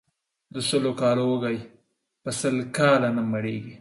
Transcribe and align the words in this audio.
د 0.53 0.55
سلو 0.69 0.91
کالو 1.01 1.23
وږى، 1.29 1.55
په 2.23 2.29
سل 2.39 2.55
کاله 2.77 3.09
نه 3.17 3.23
مړېږي. 3.31 3.69